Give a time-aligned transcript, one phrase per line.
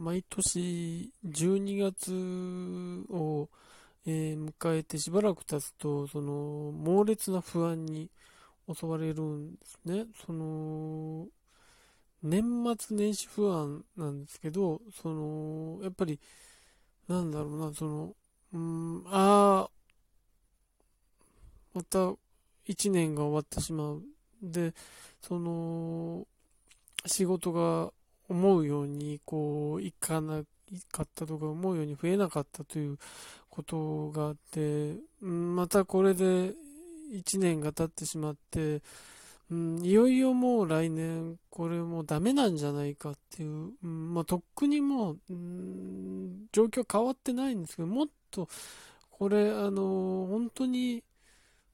[0.00, 2.10] 毎年12月
[3.12, 3.50] を、
[4.06, 8.10] えー、迎えてしばらく経つと、その、猛烈な不安に
[8.74, 10.06] 襲われるんですね。
[10.24, 11.26] その、
[12.22, 12.42] 年
[12.78, 16.18] 末年始不安なんですけど、その、やっぱり、
[17.06, 18.16] なんだろうな、その、
[18.54, 19.70] うん、ああ、
[21.74, 22.14] また
[22.64, 24.02] 一年が終わってしまう。
[24.42, 24.72] で、
[25.20, 26.26] その、
[27.04, 27.92] 仕事が
[28.30, 30.44] 思うように、こう、いかな
[30.92, 32.96] かったとか、思うように増えなかったという
[33.48, 36.54] ことがあって、またこれで
[37.12, 38.82] 1年が経ってしまって、
[39.50, 48.48] うん、いよいよもう来年、これもうダメなんじゃないかっていう、うん、まあ、とっくにもう、うん、状況変わってないんですけど、もっと、
[49.10, 51.02] これ、あの本当に、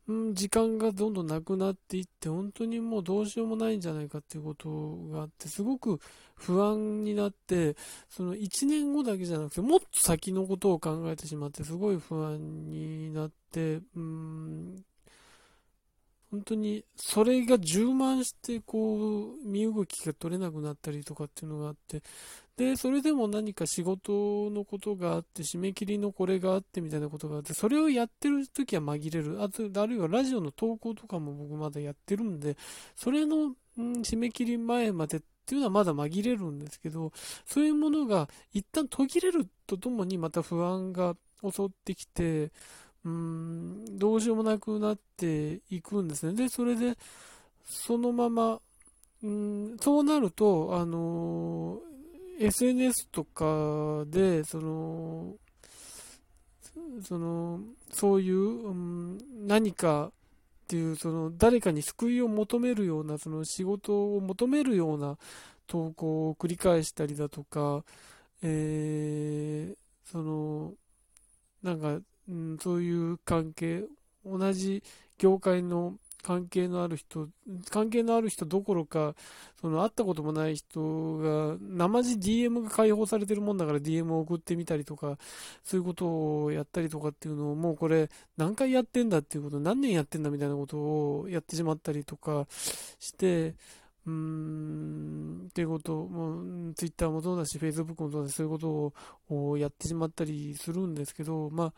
[0.09, 6.01] うん、時間がどんどんなくなっていって、本当にもうどうしようもないんじゃないかっていうことがあって、すごく
[6.37, 7.77] 不安になって、
[8.09, 14.85] その1年後だけじゃなくて、もっと先のことを考えてしまって、すごい不安になって、うん、
[16.31, 22.03] 本当にそれが充満して、こう、身動きが取れなくなったりとかっていうのがあって、
[22.57, 29.43] で、それでも何か仕事のことがあって、締め切りのこれがあってみたいなことがあって、それをやってる時は紛れる。
[29.43, 32.57] あと、あるいはラジオの投稿とかも僕まだやってるんで、
[32.95, 37.13] それの、うん、締め切り前までっていうのはまだ紛れるんですけど、
[37.45, 42.51] そういうものが一旦途切れるとともにまた不安が襲ってきて、
[43.05, 46.33] うん、どうしようもなくなっていくんですね。
[46.33, 46.97] で、それで、
[47.65, 48.61] そのまま、
[49.23, 51.81] うん、そうなると、あの
[52.39, 55.35] SNS とかで、その、
[57.03, 60.13] その、そういう、うん、何かっ
[60.69, 65.17] ていう、その、誰かに救いを求めるような、その仕事を求めるような
[65.67, 67.85] 投稿を繰り返したりだとか、
[68.43, 70.75] えー、その、
[71.63, 73.85] なんか、うん、そういう関係、
[74.25, 74.83] 同じ
[75.19, 75.95] 業界の
[76.27, 77.29] 関係のある人、
[77.71, 79.15] 関係のある人どころか、
[79.61, 82.15] その会ったこともない人が、生地
[82.49, 85.19] DM が解放されてるもんだから DM を送ってみたりとか、
[85.63, 93.55] そういうことをやったりとかっていうのを、もうこれ何回やってんだっていうこと、何年やってんだみたいなことをやってしまったりとかして、
[94.05, 98.93] うーん、っていうこと、もう、ツイッターもそうだし、フェイスブックもそうだし、そういうこと
[99.35, 101.73] をやってしまったりするんですけど、ま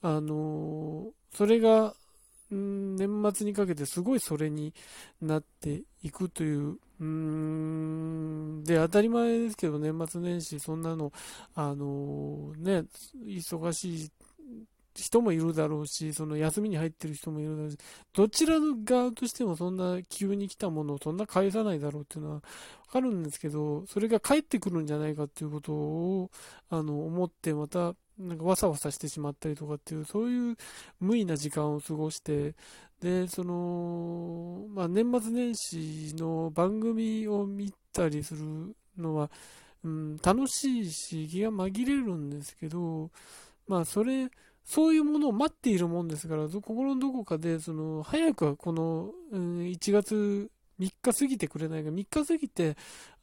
[0.00, 1.94] あ、あのそれが、
[2.54, 4.74] ん年末にかけてすごいそれに
[5.20, 11.12] なっていくという、うーん、で、当たり前ですけど、年末年始、そんなの、
[11.54, 12.84] あのね、
[13.26, 14.10] 忙しい
[14.94, 17.78] 人もいるだろうし、その休みに入ってる人もいるだろうし、
[18.12, 22.42] どちらの側としてもそんな急に来たものをそんな返さないだろうっていうのはわ
[22.92, 26.30] かるんですけど、それが返ってくるんじゃないかっていうことを、
[26.68, 30.56] あの、思ってまた、なんかわさわさしてしまったりとかっていう、そういう
[31.00, 32.54] 無意な時間を過ごして、
[33.00, 39.30] で、その、まあ、年末年始の番組を見たりするのは、
[39.84, 43.10] うん、楽しいし、気が紛れるんですけど、
[43.66, 44.30] まあ、それ、
[44.64, 52.76] そういうものを待っているもんですから、心のどこかで、その、早くはこの、うん、1月3日過ぎてくれないが、3日過ぎて、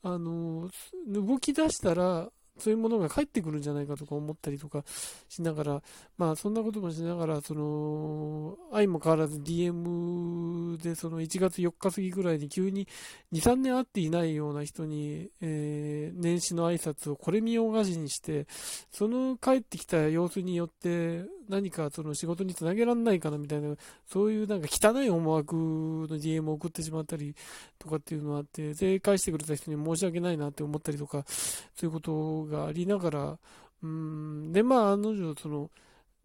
[0.04, 0.70] あの、
[1.08, 4.84] 動き出したら、そういうものが返ってくるんじゃないかとか思ったりとか
[5.28, 5.84] しながら、
[6.18, 12.88] まあそんなこともしながら、その、愛も変わらず DM でその1月4日過ぎぐらいに急に
[13.34, 18.48] 2、3年会っていないような人に、えー、年始の挨拶をこれ見ようがしにして、
[18.92, 27.36] その帰ってきた様子によって何かその仕事につなげられないかなみたいな、そういうなんか汚い思惑の DM を送ってしまったり
[27.80, 33.40] とかっていうのがあって、で、返してくれた人に申し訳ないなって思ったりとか、そういうことがありながら、
[33.82, 35.72] うん、で、まあ、案の定、その、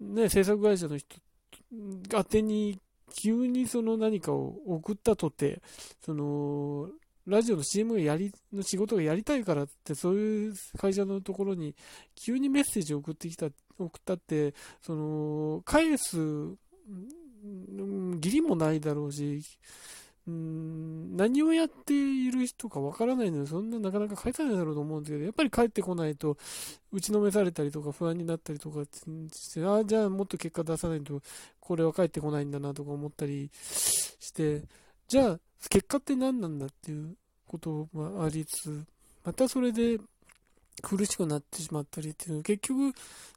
[0.01, 1.17] ね、制作会社の人、
[2.15, 2.79] 宛てに
[3.15, 5.63] 急にその何かを送ったとて、
[6.05, 6.91] その、
[7.27, 11.75] ラジオの CM がやり、の仕事がやりたいからって、そういう会社のところに
[12.15, 13.47] 急にメッセージを送ってきた、
[13.79, 16.57] 送ったって、その、返す、義
[18.31, 19.41] 理もないだろうし、
[20.27, 26.39] うん、何をやっている人かわからないので、そんななかなか返さないだろうと思うんですけど、やっぱり帰ってこないと、
[26.93, 31.21] 打ちのめされたりとか不安になったりとかして、ああ、じゃあもっと結果出さないと、
[31.61, 34.63] これは帰ってこないんだなとか思ったりして、
[35.09, 35.41] じゃあ、
[35.71, 37.17] 結果って何なんだっていう
[37.47, 38.85] こともありつつ、
[39.25, 39.99] またそれで
[40.83, 42.93] 苦しくなってしまったりっていう、結局、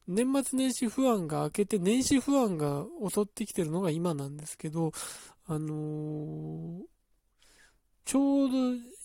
[0.07, 4.91] 年末年始不安が明けて、年始不安が襲ってきてるのが今なんですけど、
[5.47, 6.81] あのー、
[8.05, 8.57] ちょうど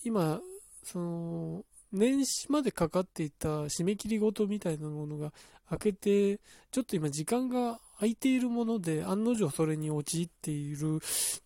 [0.03, 0.41] 今、
[0.83, 5.31] その、年始までかかっていた締め切りごとみたいなものが
[5.69, 6.39] 開けて、
[6.71, 10.99] ちょっと今時間が空いているもので、案の定それに陥っている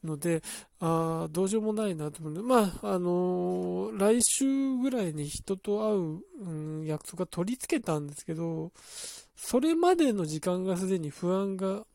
[0.03, 0.41] ので、
[0.79, 8.71] あどうしようもないなと思うんで、まあ、あのー、来週ぐらいに人と会う、うん、約束が取り付けたんですけど、
[9.35, 11.85] それまでの時間がすでに不安が、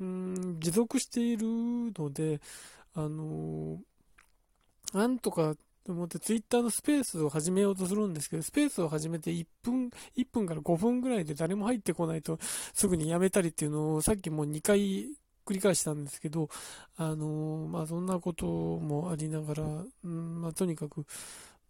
[0.00, 1.46] うん、持続している
[1.96, 2.40] ので、
[2.94, 12.38] あのー、なんとかと思ってツイッターのスペースを始めようとするんですけど、スペースを始めて1分、1分から5分ぐらいで誰も入ってこないと
[12.74, 15.08] すぐにやめたりっていうのをさっきもう2回
[15.44, 16.48] 繰り返したんですけど、
[16.96, 21.04] あのー、まあそんなこともありながら、うん、まあとにかく、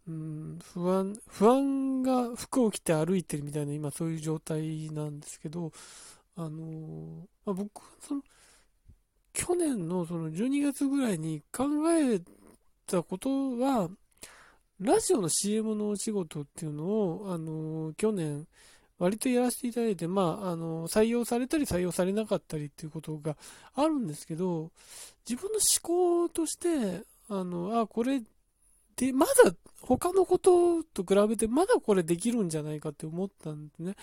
[0.07, 5.71] うん、不安、不安が服を着て歩いてるみたいな今そういう状態なんですけど、
[6.35, 8.21] あのー、まあ、僕、その、
[9.33, 12.21] 去年のその12月ぐらいに考え
[12.85, 13.89] たことは、
[14.83, 18.45] ラジオの CM のお仕事っていうのを、あの、去年、
[18.99, 23.37] 割とやらせていただいて、まあ、あの、採用されたり採用されなかったりっていうことが
[23.75, 24.71] あるんですけど、
[25.27, 28.21] 自分の思考として、あの、あ、これ
[28.97, 33.95] で、まだ他のことと比べてまだこれできるんじゃないかって思ったんですね。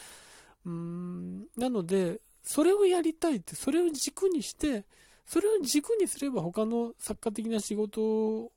[0.64, 4.84] うーん、なので、それをやりたいって、それを軸にして、
[5.26, 8.50] それを軸にすれば他の作家的な仕事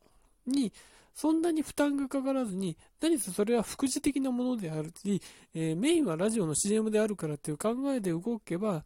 [0.48, 0.72] に
[1.14, 5.22] そんなに負担がかからずに、何せそれは副次的なものであるし、
[5.54, 8.84] えー、メインはラジオの CM であるからっていう考えで動けば、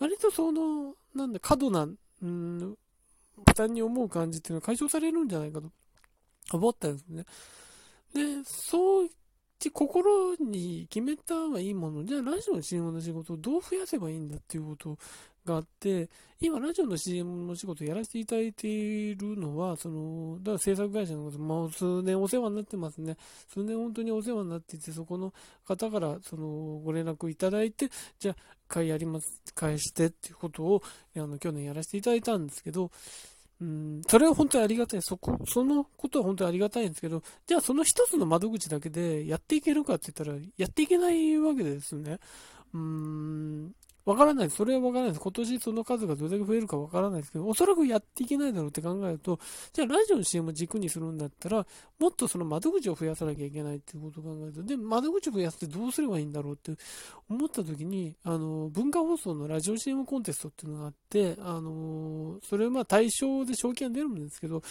[0.00, 1.88] 割とその、なんだ、過度な、
[2.22, 2.76] うん、
[3.46, 5.70] 負担に思う感じっていうのは解消されるんじゃないかと
[6.52, 7.24] 思ったんですね。
[8.14, 9.08] で、そう
[9.72, 14.98] 心に決めたはいいもの、じゃあラジオの CM の仕事をどう増やせばいいんだっていうことを
[15.48, 16.08] があって、
[16.40, 23.16] 今、ラジオの CM の仕事をやらせていただいているのは、その、だから制作会社のこと、もう数年お世話になってますね。
[23.52, 25.32] 数年本当にお世話になっていて、そこの
[25.66, 28.36] 方から、その、ご連絡いただいて、じゃあ、
[28.68, 30.82] 会やります、返してっていうことを、
[31.16, 32.90] あの、去年やらせていただいたんですけど、
[33.60, 35.02] うん、それは本当にありがたい。
[35.02, 42.20] そこ、そのことは本当にありがたいんですけど、じゃあその一つの窓口だけでやっていけるかって言ったら、やっていけないわけですね。
[42.72, 43.72] うん、
[44.08, 44.56] わからないです。
[44.56, 45.20] それはわからないです。
[45.20, 49.38] 今年その数がどれだけ増えるかわからないですけど、おそらくやっていけないだろうって考えると、
[49.74, 51.66] じゃあラジオの CM を軸にするんだったら、
[51.98, 56.72] もっとその窓口を増やさなきゃいけないっていうことを考えると、で、窓口を増やすってどうすればいいんだろうって
[57.28, 64.62] 思った時に、あの、文化放送のラジオ CM コンテストっていうのがあって、あの、それはまあ対象で賞金が出るんですけど、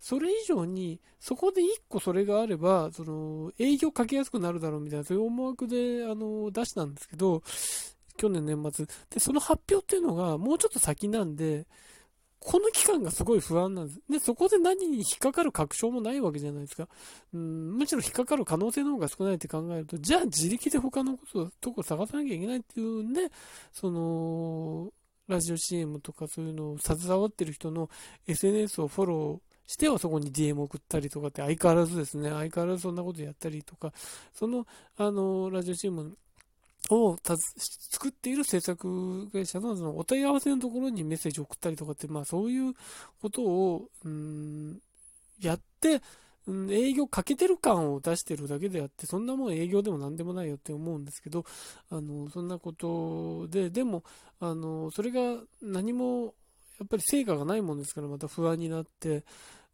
[0.00, 7.42] それ以上に、そこで1個それがあれば、その、営業かけやすくなるだろうみたいな、そういう思惑で、あの、出したんですけど、
[8.22, 8.86] 去年年末。
[9.10, 11.66] で、その発表っていうのがもうちょっと先なんで、
[12.38, 14.00] この期間がすごい不安なんです。
[14.08, 16.88] で、そこで何に引っかかる確証もないわけじゃないですか。
[17.32, 23.28] うん、むしろ引っかかる可能性の方が少ないって考えると、じゃあ自力で他のこととこ探さなきゃいけないっていうんで、
[23.72, 24.92] その、
[25.28, 27.88] ラジオ CM とかそういうのを携わってる人の
[28.26, 33.92] SNS をフォローしてはそこに DM 送ったりとかって相変わらずですね、相変わらずそんなことやったりとか、
[34.34, 34.66] その、
[34.96, 36.16] あの、ラジオ CM
[36.92, 42.74] を作っている制作会社のそのお問い合わせのところにメッセージを送ったりとかって、まあそういう
[43.20, 44.78] ことを、うん、
[45.40, 46.00] やって、
[46.46, 51.44] うん、営業かけてる感を出してるだけであって、そんなもん営業でも何でもないよって思うんですけど、
[51.90, 54.02] あの、そんなことで、でも、
[54.40, 56.34] あの、それが何も、
[56.78, 59.24] やっぱり成果がないもんですから、また不安になって、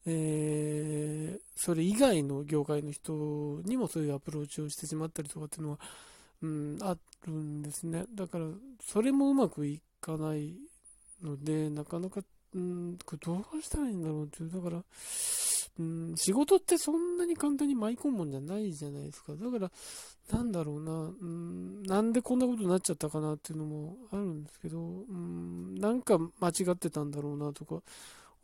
[0.07, 5.79] えー、それ以外の業界の人にもそういうアプローチをしてしまったりとかっていうのは、
[6.43, 8.05] うん、あるんですね。
[8.15, 8.47] だから、
[8.81, 10.57] それもうまくいかない
[11.23, 12.21] ので、なかなか、
[12.55, 14.83] うん、これどうしたらいいんだろうっていう、だから、
[15.79, 19.35] うん、仕事ってそんなに簡単に舞い込むもんじゃないじゃないですか。
[19.35, 19.71] だから、
[20.33, 27.83] なんだろうな、うん、なんでこんなことになっちゃったかなっていうのもあるんですけど、うん、なんか間違ってたんだろうなとか、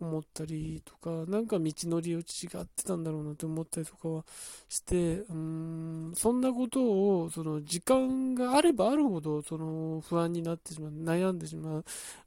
[0.05, 4.25] 思ったりとか、なんか道のりを違ってたんだろうなって思ったりとかは
[4.69, 11.83] して、うん、そんなことを、その時間があればあるほど、その不安になってしまう、悩んでしま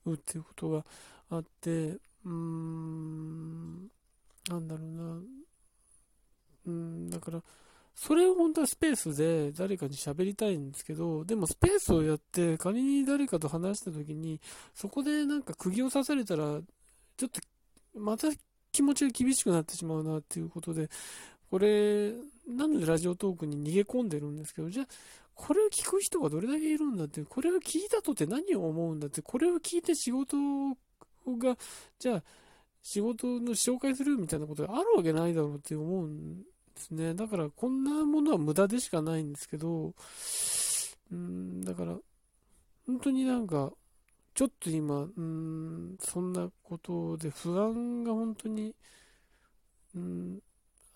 [0.05, 0.85] うっていうことが
[1.29, 3.83] あって、うん、
[4.49, 5.19] なんだろうな、
[6.67, 7.41] うん、だから、
[7.95, 14.39] それを本当はスペースで誰かに喋りたいんですけど、でもスペースをやって仮に誰かと話した時に、
[14.75, 16.59] そこでなんか釘を刺されたら、
[17.17, 17.41] ちょっと
[17.99, 18.27] また
[18.71, 20.89] 気持ちが厳しくなってしまうなっていうことで、
[21.49, 22.13] これ、
[22.47, 24.87] なのでラジオトークに逃げ込んでるんですけど、じゃあ、
[25.33, 30.35] これを聞く人がどれだけいるんだって、これを聞いたとって何を思うんだって、これを聞いて仕事
[31.37, 31.57] が、
[31.99, 32.23] じゃあ、
[32.81, 36.45] 仕事の紹介するみたいなことがあるわけないだろうって思うんで
[36.77, 37.13] すね。
[37.13, 39.93] だからこんなものは無駄でしかないんですけど、
[41.11, 41.97] うん、だから、
[42.85, 43.73] 本当になんか、
[44.37, 48.75] ちょっと今、うん、そんなことで不安が本当に、
[49.95, 50.39] うん、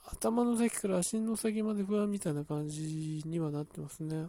[0.06, 4.28] 頭の先から足の先まで不安みたいな感じにはなってますね。